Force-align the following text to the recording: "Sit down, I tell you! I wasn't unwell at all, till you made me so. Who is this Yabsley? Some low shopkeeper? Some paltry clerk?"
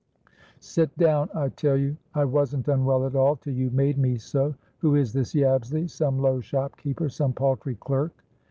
"Sit 0.61 0.97
down, 0.97 1.29
I 1.35 1.49
tell 1.49 1.77
you! 1.77 1.95
I 2.15 2.25
wasn't 2.25 2.67
unwell 2.67 3.05
at 3.05 3.13
all, 3.15 3.35
till 3.35 3.53
you 3.53 3.69
made 3.69 3.99
me 3.99 4.17
so. 4.17 4.55
Who 4.79 4.95
is 4.95 5.13
this 5.13 5.35
Yabsley? 5.35 5.87
Some 5.87 6.17
low 6.17 6.39
shopkeeper? 6.41 7.07
Some 7.07 7.33
paltry 7.33 7.75
clerk?" 7.75 8.11